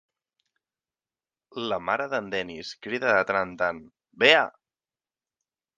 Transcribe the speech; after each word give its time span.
La 1.73 1.79
mare 1.91 2.09
d'en 2.15 2.33
Dennis 2.37 2.73
crida 2.87 3.15
de 3.19 3.23
tant 3.33 3.41
en 3.47 3.55
tant: 3.65 3.87
Bea! 4.25 4.45